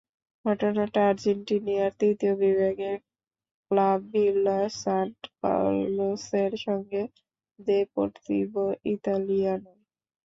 ঘটনাটা 0.45 0.99
আর্জেন্টিনার 1.09 1.91
তৃতীয় 1.99 2.33
বিভাগের 2.37 2.95
ক্লাব 3.71 3.99
ভিল্লা 4.11 4.59
সান 4.75 5.07
কার্লোসের 5.39 6.51
সঙ্গে 6.65 7.01
দেপোর্তিভো 7.59 8.63
ইতালিয়ানোর। 8.85 9.79